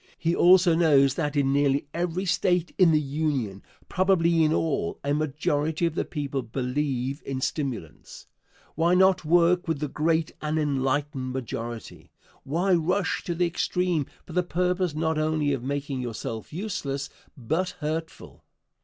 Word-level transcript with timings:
He 0.17 0.35
also 0.35 0.73
knows 0.73 1.13
that 1.13 1.35
in 1.35 1.53
nearly 1.53 1.85
every 1.93 2.25
State 2.25 2.73
in 2.79 2.91
the 2.91 2.99
Union 2.99 3.61
probably 3.87 4.43
in 4.43 4.51
all 4.51 4.99
a 5.03 5.13
majority 5.13 5.85
of 5.85 5.93
the 5.93 6.05
people 6.05 6.41
believe 6.41 7.21
in 7.23 7.39
stimulants. 7.39 8.25
Why 8.73 8.95
not 8.95 9.23
work 9.23 9.67
with 9.67 9.79
the 9.79 9.87
great 9.87 10.31
and 10.41 10.57
enlightened 10.57 11.33
majority? 11.33 12.09
Why 12.41 12.73
rush 12.73 13.23
to 13.25 13.35
the 13.35 13.45
extreme 13.45 14.07
for 14.25 14.33
the 14.33 14.41
purpose 14.41 14.95
not 14.95 15.19
only 15.19 15.53
of 15.53 15.61
making 15.61 16.01
yourself 16.01 16.51
useless 16.51 17.11
but 17.37 17.75
hurtful? 17.79 18.43